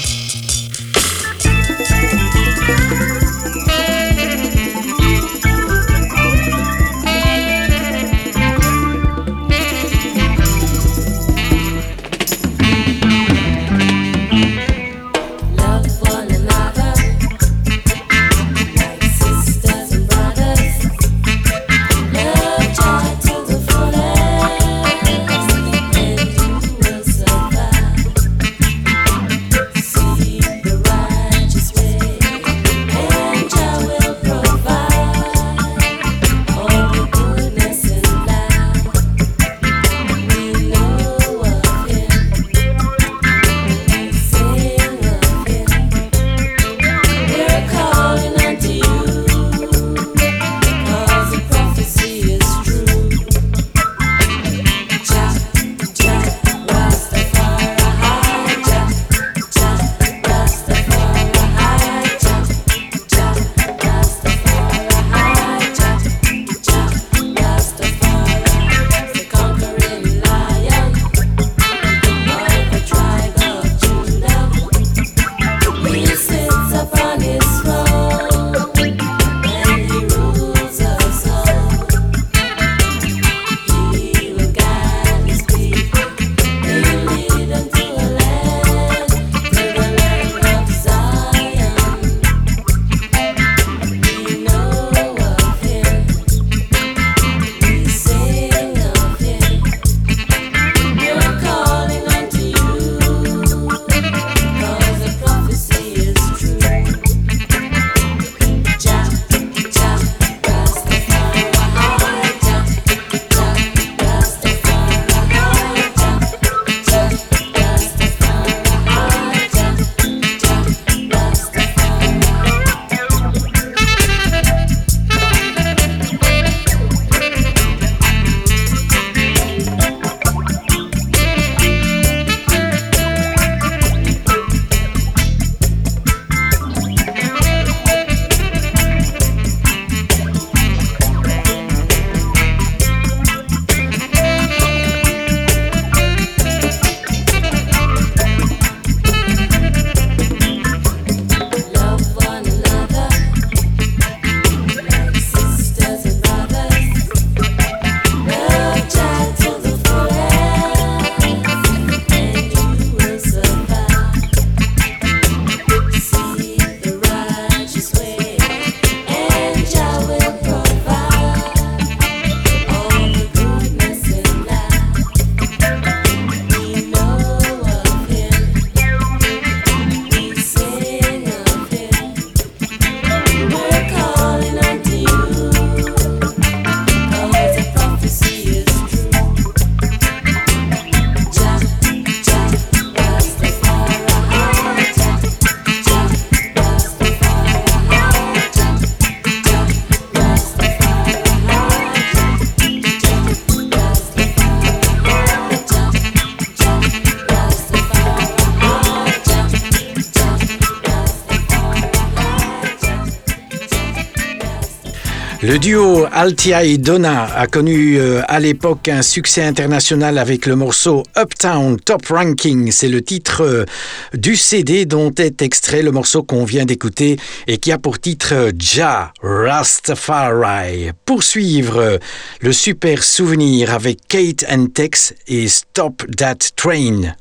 Le 215.46 215.60
duo 215.60 216.06
Altia 216.10 216.64
et 216.64 216.76
Donna 216.76 217.26
a 217.32 217.46
connu 217.46 218.00
euh, 218.00 218.20
à 218.26 218.40
l'époque 218.40 218.88
un 218.88 219.02
succès 219.02 219.44
international 219.44 220.18
avec 220.18 220.44
le 220.44 220.56
morceau 220.56 221.04
Uptown 221.16 221.78
Top 221.78 222.04
Ranking. 222.06 222.72
C'est 222.72 222.88
le 222.88 223.00
titre 223.00 223.44
euh, 223.44 223.64
du 224.12 224.34
CD 224.34 224.86
dont 224.86 225.12
est 225.14 225.42
extrait 225.42 225.82
le 225.82 225.92
morceau 225.92 226.24
qu'on 226.24 226.44
vient 226.44 226.64
d'écouter 226.64 227.16
et 227.46 227.58
qui 227.58 227.70
a 227.70 227.78
pour 227.78 228.00
titre 228.00 228.50
Ja 228.58 229.12
Rastafari. 229.22 230.90
Poursuivre 231.04 232.00
le 232.40 232.52
super 232.52 233.04
souvenir 233.04 233.72
avec 233.72 233.98
Kate 234.08 234.44
and 234.50 234.66
Tex 234.74 235.14
et 235.28 235.46
Stop 235.46 236.02
That 236.16 236.38
Train. 236.56 237.14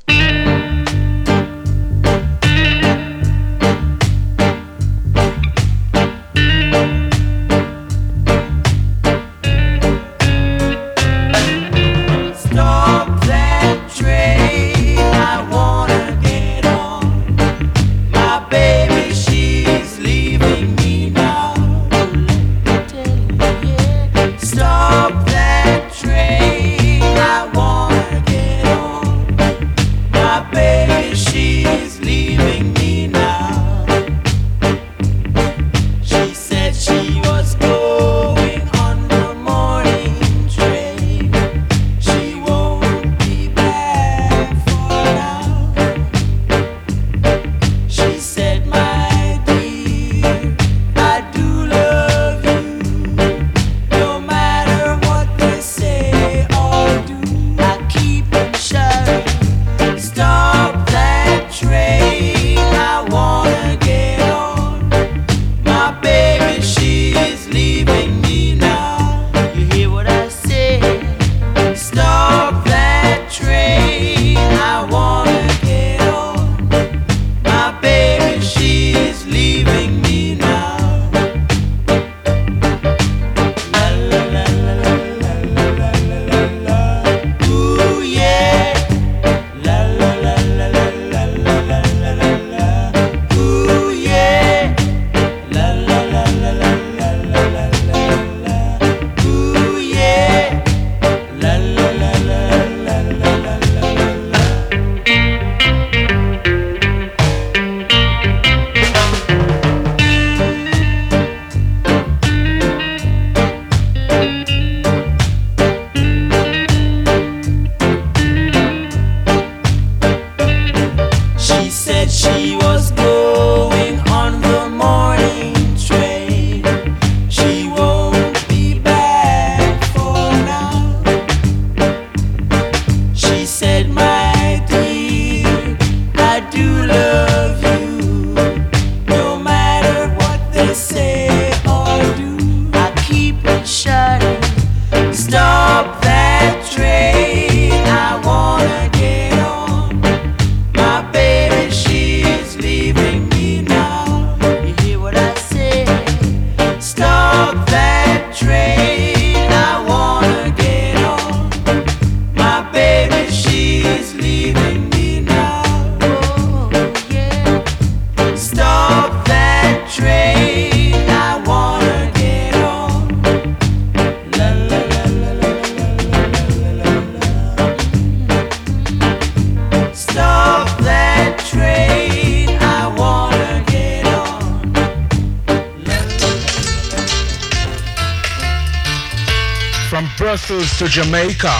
Jamaica. 190.95 191.51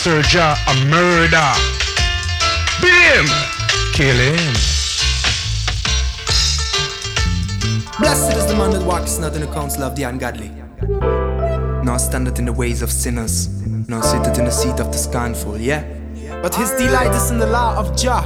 Serja 0.00 0.56
a 0.66 0.84
murder. 0.86 1.52
Beat 2.80 2.94
him. 3.12 3.26
Kill 3.92 4.16
him. 4.16 4.54
Blessed 7.98 8.38
is 8.38 8.46
the 8.46 8.54
man 8.56 8.70
that 8.70 8.82
walks 8.86 9.18
not 9.18 9.34
in 9.34 9.42
the 9.42 9.46
counsel 9.48 9.82
of 9.82 9.94
the 9.94 10.04
ungodly, 10.04 10.50
nor 11.84 11.98
standeth 11.98 12.38
in 12.38 12.46
the 12.46 12.52
ways 12.54 12.80
of 12.80 12.90
sinners, 12.90 13.62
nor 13.90 14.02
sitteth 14.02 14.38
in 14.38 14.46
the 14.46 14.50
seat 14.50 14.80
of 14.80 14.90
the 14.90 14.96
scornful, 14.96 15.58
yeah. 15.58 15.84
But 16.40 16.54
his 16.54 16.70
delight 16.70 17.14
is 17.14 17.30
in 17.30 17.38
the 17.38 17.46
law 17.46 17.76
of 17.76 17.94
Jah, 17.94 18.24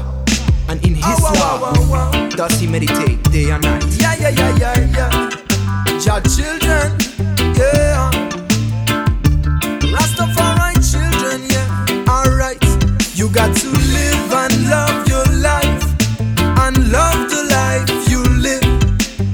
and 0.69 0.81
in 0.87 0.95
his 0.95 1.21
law 1.23 1.75
does 2.29 2.61
he 2.61 2.69
meditate 2.69 3.21
day 3.33 3.51
and 3.51 3.65
night. 3.65 3.85
Yeah, 3.99 4.15
yeah, 4.15 4.29
yeah, 4.29 4.57
yeah, 4.59 4.79
yeah. 4.95 5.99
Jah 5.99 6.21
children, 6.23 7.04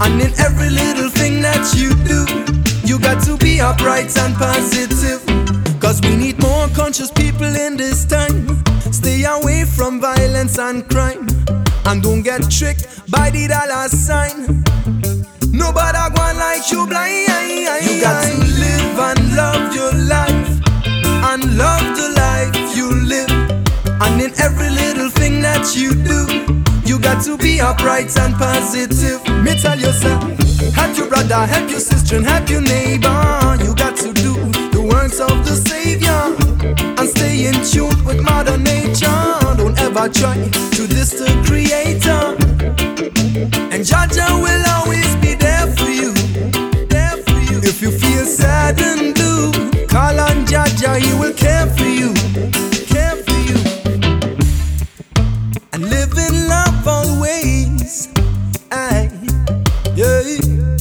And 0.02 0.20
in 0.20 0.32
every 0.40 0.70
little 0.70 1.10
thing 1.10 1.42
that 1.42 1.74
you 1.76 1.90
do, 2.08 2.24
you 2.86 2.98
got 2.98 3.22
to 3.24 3.36
be 3.36 3.60
upright 3.60 4.16
and 4.18 4.34
positive. 4.34 5.20
Cause 5.80 6.00
we 6.02 6.16
need 6.16 6.40
more 6.40 6.68
conscious 6.68 7.10
people 7.10 7.54
in 7.56 7.76
this 7.76 8.04
time. 8.04 8.62
Stay 8.92 9.24
away 9.24 9.64
from 9.64 10.00
violence 10.00 10.58
and 10.58 10.88
crime. 10.88 11.28
And 11.84 12.02
don't 12.02 12.22
get 12.22 12.50
tricked 12.50 13.10
by 13.10 13.30
the 13.30 13.48
dollar 13.48 13.88
sign. 13.88 14.64
Nobody 15.52 15.98
going 16.16 16.36
like 16.38 16.70
you 16.70 16.86
blind. 16.86 17.28
You 17.84 18.00
got 18.00 18.24
to 18.24 18.36
live 18.64 18.98
and 18.98 19.36
love 19.36 19.74
your 19.74 19.92
life 19.92 20.60
and 21.30 21.56
love 21.58 21.96
the 21.96 22.08
life 22.16 22.76
you 22.76 22.88
live. 23.04 23.30
And 24.00 24.20
in 24.20 24.32
every 24.40 24.70
little 24.70 25.10
thing 25.10 25.42
that 25.42 25.76
you 25.76 25.94
do, 25.94 26.60
you 27.00 27.04
got 27.04 27.24
to 27.24 27.38
be 27.38 27.60
upright 27.60 28.14
and 28.18 28.34
positive. 28.34 29.24
Me 29.42 29.56
tell 29.56 29.78
you, 29.78 29.90
sir. 29.90 30.18
Help 30.74 30.96
your 30.98 31.08
brother, 31.08 31.46
help 31.46 31.70
your 31.70 31.80
sister, 31.80 32.16
and 32.16 32.26
help 32.26 32.48
your 32.50 32.60
neighbor. 32.60 33.56
You 33.64 33.74
got 33.74 33.96
to 34.04 34.12
do 34.12 34.34
the 34.76 34.82
works 34.82 35.18
of 35.18 35.44
the 35.46 35.56
Savior 35.56 36.20
and 36.98 37.08
stay 37.08 37.46
in 37.46 37.54
tune 37.64 38.04
with 38.04 38.20
Mother 38.20 38.58
Nature. 38.58 39.24
Don't 39.56 39.78
ever 39.80 40.08
try 40.10 40.36
to 40.76 40.86
diss 40.86 41.12
the 41.12 41.30
Creator. 41.46 42.36
And 43.72 43.82
Jah 43.82 44.06
Jah 44.12 44.36
will 44.36 44.64
always 44.76 45.16
be 45.16 45.34
there 45.34 45.68
for 45.72 45.88
you. 45.88 46.12
There 46.92 47.16
for 47.16 47.40
you. 47.48 47.60
If 47.62 47.80
you 47.80 47.90
feel 47.90 48.26
sad 48.26 48.78
and 48.78 49.14
blue, 49.14 49.86
call 49.86 50.20
on 50.20 50.44
Jah 50.44 50.68
Jah, 50.76 50.98
he 51.00 51.14
will 51.14 51.32
care 51.32 51.66
for 51.66 51.86
you. 51.86 52.19
Yeah. 59.96 60.76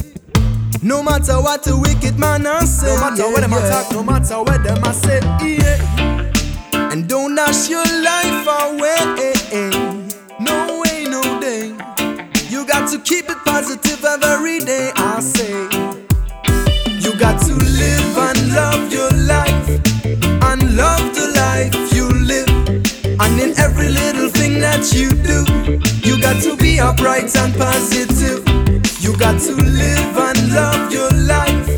No 0.81 1.03
matter 1.03 1.41
what 1.41 1.67
a 1.67 1.75
wicked 1.77 2.17
man 2.17 2.47
I 2.47 2.63
say. 2.65 2.87
No 2.87 3.01
matter 3.01 3.23
yeah, 3.23 3.31
what 3.31 3.41
them 3.41 3.51
yeah. 3.51 3.65
attack, 3.65 3.91
no 3.91 4.03
matter 4.03 4.37
what 4.41 4.63
them 4.63 4.83
I 4.83 4.91
say. 4.93 5.19
Yeah. 5.45 6.91
And 6.91 7.07
don't 7.07 7.35
dash 7.35 7.69
your 7.69 7.85
life 7.85 8.47
away. 8.47 9.33
No 10.39 10.81
way, 10.81 11.05
no 11.05 11.21
day. 11.39 11.75
You 12.49 12.65
got 12.65 12.89
to 12.91 12.99
keep 12.99 13.29
it 13.29 13.37
positive 13.45 14.03
every 14.03 14.59
day. 14.59 14.91
I 14.95 15.19
say. 15.19 15.51
You 16.99 17.13
got 17.19 17.39
to 17.45 17.53
live 17.53 18.17
and 18.17 18.53
love 18.53 18.91
your 18.91 19.11
life 19.11 19.69
and 20.49 20.75
love 20.75 21.13
the 21.13 21.31
life 21.35 21.89
in 23.39 23.57
every 23.57 23.89
little 23.89 24.29
thing 24.29 24.59
that 24.59 24.91
you 24.93 25.09
do. 25.09 25.39
You 26.07 26.21
got 26.21 26.41
to 26.43 26.55
be 26.57 26.79
upright 26.79 27.35
and 27.35 27.53
positive. 27.55 28.43
You 28.99 29.15
got 29.17 29.39
to 29.41 29.53
live 29.55 30.17
and 30.17 30.53
love 30.53 30.91
your 30.91 31.11
life 31.11 31.69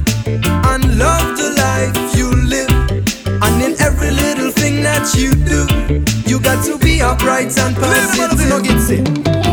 and 0.72 0.98
love 0.98 1.38
the 1.38 1.50
life 1.58 1.96
you 2.18 2.32
live. 2.50 2.72
And 3.44 3.62
in 3.62 3.80
every 3.80 4.12
little 4.12 4.52
thing 4.52 4.82
that 4.84 5.14
you 5.16 5.32
do, 5.32 5.62
you 6.30 6.40
got 6.40 6.64
to 6.66 6.78
be 6.78 7.02
upright 7.02 7.58
and 7.58 7.76
positive. 7.76 9.51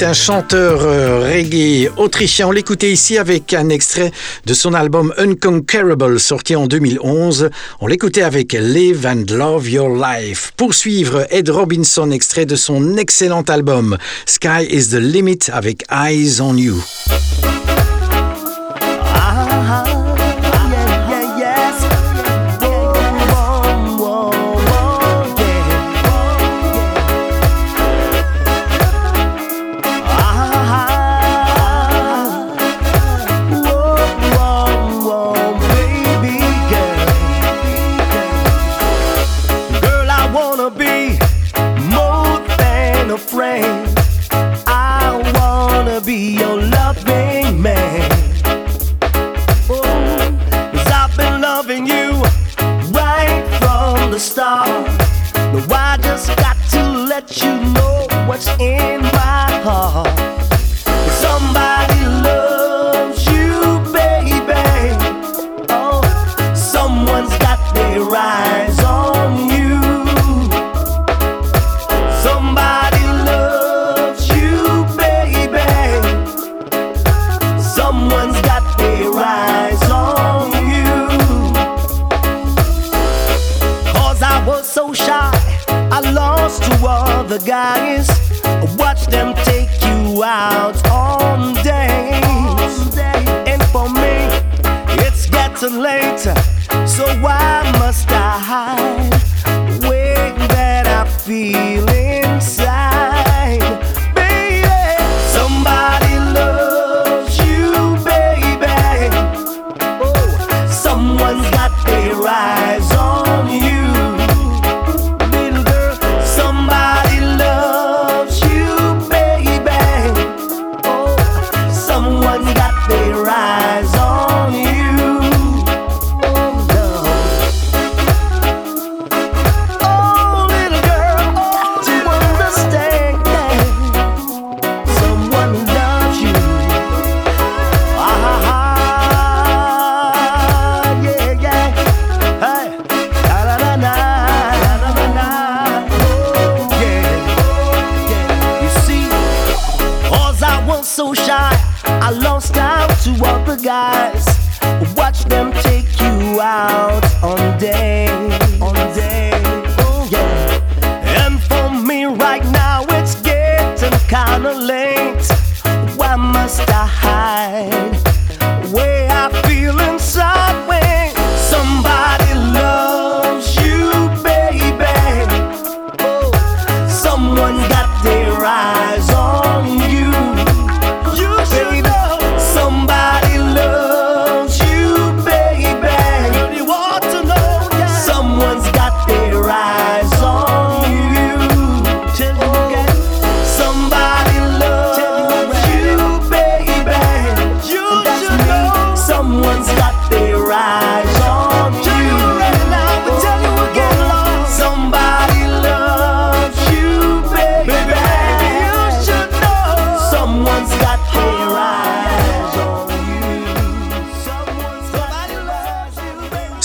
Un 0.00 0.12
chanteur 0.12 0.82
euh, 0.82 1.28
reggae 1.28 1.90
autrichien. 1.96 2.46
On 2.46 2.50
l'écoutait 2.52 2.92
ici 2.92 3.18
avec 3.18 3.52
un 3.52 3.68
extrait 3.68 4.12
de 4.46 4.54
son 4.54 4.72
album 4.72 5.12
Unconquerable 5.18 6.20
sorti 6.20 6.54
en 6.54 6.66
2011. 6.66 7.50
On 7.80 7.86
l'écoutait 7.88 8.22
avec 8.22 8.52
Live 8.52 9.06
and 9.06 9.24
Love 9.34 9.68
Your 9.68 9.88
Life. 9.88 10.52
Pour 10.56 10.74
suivre 10.74 11.26
Ed 11.30 11.50
Robinson, 11.50 12.12
extrait 12.12 12.46
de 12.46 12.54
son 12.54 12.96
excellent 12.96 13.42
album 13.42 13.98
Sky 14.24 14.68
is 14.70 14.90
the 14.90 15.00
Limit 15.00 15.50
avec 15.52 15.84
Eyes 15.90 16.40
on 16.40 16.56
You. 16.56 16.80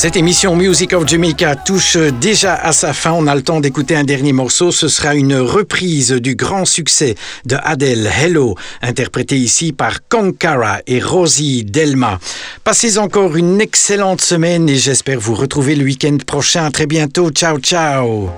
Cette 0.03 0.17
émission 0.17 0.57
Music 0.57 0.91
of 0.91 1.07
Jamaica 1.07 1.55
touche 1.55 1.95
déjà 1.95 2.55
à 2.55 2.73
sa 2.73 2.91
fin. 2.91 3.13
On 3.13 3.25
a 3.25 3.33
le 3.35 3.41
temps 3.41 3.61
d'écouter 3.61 3.95
un 3.95 4.03
dernier 4.03 4.33
morceau. 4.33 4.69
Ce 4.69 4.89
sera 4.89 5.15
une 5.15 5.37
reprise 5.37 6.11
du 6.11 6.35
grand 6.35 6.65
succès 6.65 7.15
de 7.45 7.55
Adele, 7.63 8.09
Hello, 8.21 8.55
interprété 8.81 9.37
ici 9.37 9.71
par 9.71 10.05
Konkara 10.09 10.79
et 10.87 10.99
Rosie 10.99 11.63
Delma. 11.63 12.19
Passez 12.65 12.97
encore 12.97 13.37
une 13.37 13.61
excellente 13.61 14.19
semaine 14.19 14.67
et 14.67 14.75
j'espère 14.75 15.21
vous 15.21 15.35
retrouver 15.35 15.73
le 15.73 15.85
week-end 15.85 16.17
prochain. 16.27 16.65
À 16.65 16.71
très 16.71 16.85
bientôt. 16.85 17.29
Ciao, 17.29 17.57
ciao. 17.59 18.29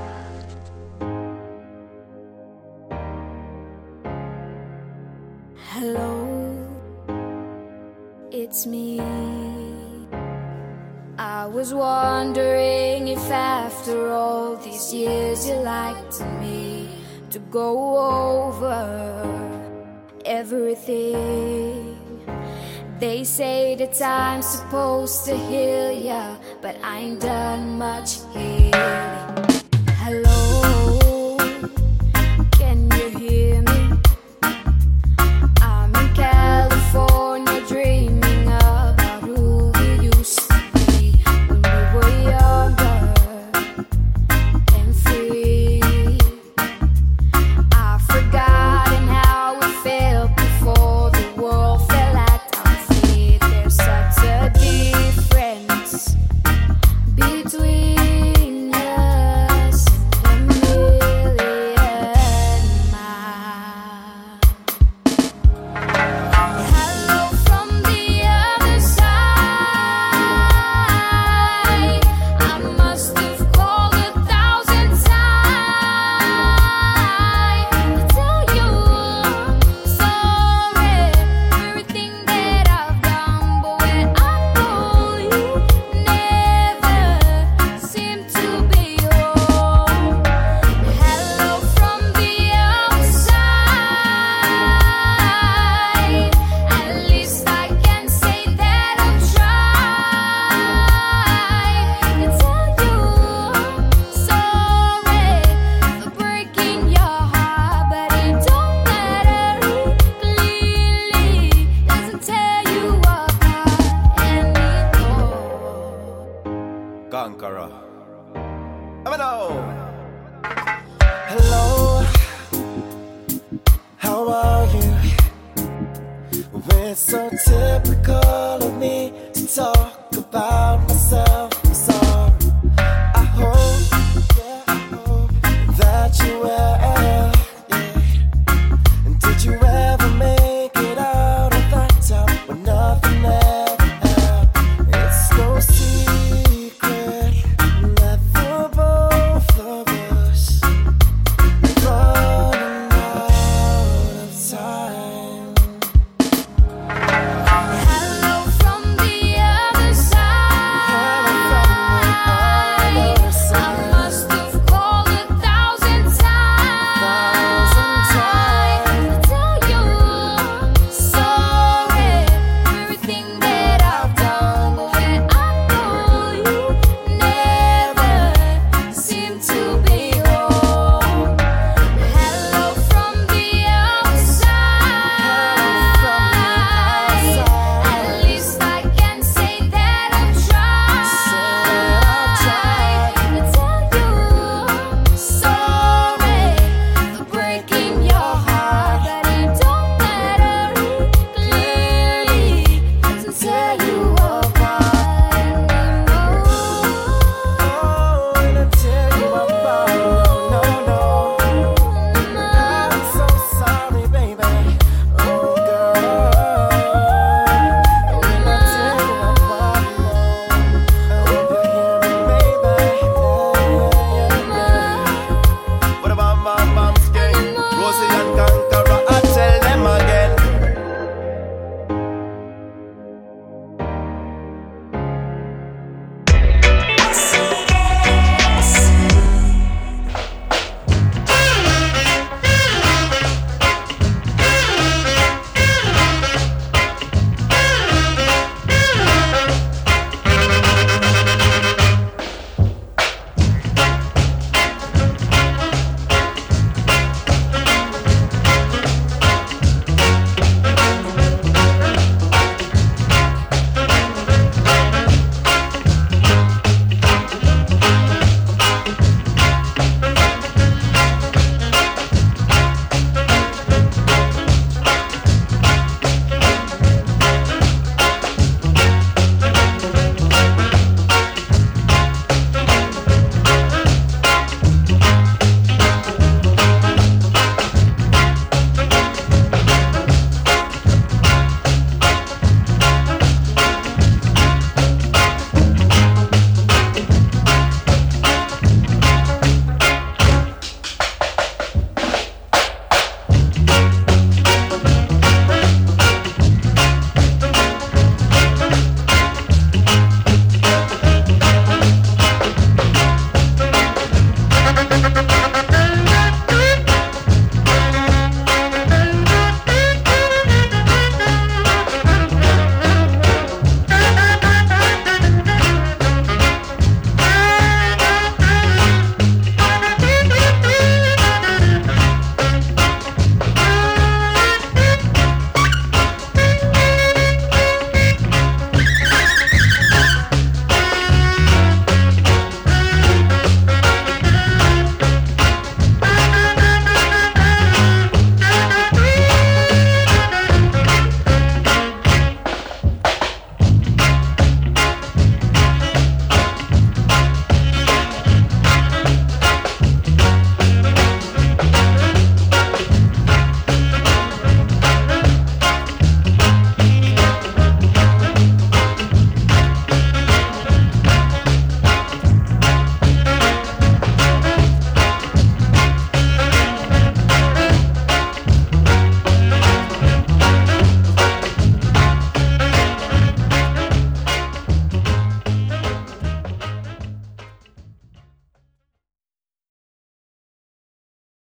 Was 11.56 11.74
wondering 11.74 13.08
if 13.08 13.32
after 13.32 14.12
all 14.12 14.58
these 14.58 14.94
years 14.94 15.48
you 15.48 15.56
liked 15.56 16.20
me 16.42 16.90
to 17.30 17.40
go 17.40 17.96
over 17.96 18.76
everything. 20.26 21.96
They 23.00 23.24
say 23.24 23.74
that 23.76 24.02
I'm 24.02 24.42
supposed 24.42 25.24
to 25.28 25.38
heal 25.38 25.94
ya, 25.94 26.36
but 26.62 26.76
I 26.84 26.98
ain't 26.98 27.22
done 27.22 27.80
much 27.80 28.20
healing. 28.34 28.74
Hello, 30.04 30.65